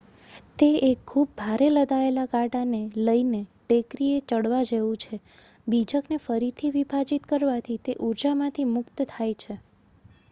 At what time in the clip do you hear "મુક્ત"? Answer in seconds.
8.73-9.07